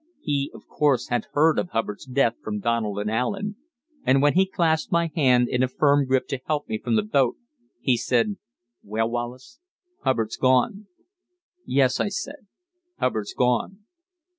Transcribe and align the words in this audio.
He, 0.19 0.49
of 0.55 0.67
course, 0.67 1.09
had 1.09 1.27
heard 1.33 1.59
of 1.59 1.69
Hubbard's 1.73 2.05
death 2.07 2.33
from 2.43 2.59
Donald 2.59 2.97
and 2.97 3.11
Allen, 3.11 3.55
and 4.03 4.19
when 4.19 4.33
he 4.33 4.47
clasped 4.47 4.91
my 4.91 5.11
hand 5.15 5.47
in 5.47 5.61
a 5.61 5.67
firm 5.67 6.07
grip 6.07 6.27
to 6.29 6.41
help 6.47 6.67
me 6.67 6.79
from 6.79 6.95
the 6.95 7.03
boat, 7.03 7.37
he 7.81 7.97
said: 7.97 8.37
"Well, 8.81 9.11
Wallace, 9.11 9.59
Hubbard's 10.03 10.37
gone." 10.37 10.87
"Yes," 11.67 11.99
I 11.99 12.07
said, 12.07 12.47
"Hubbard's 12.99 13.35
gone." 13.35 13.81